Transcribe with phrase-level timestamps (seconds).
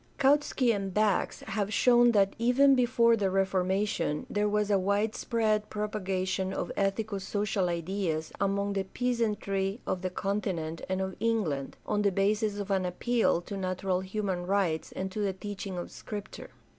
[0.17, 6.51] Kautsky and Bax have shown that even before the Reformation there was a widespread propagation
[6.51, 12.11] of ethico social ideas among the peasantry of the continent and of England, on the
[12.11, 16.49] basis of an appeal to natural human rights and to the teaching of Scripture.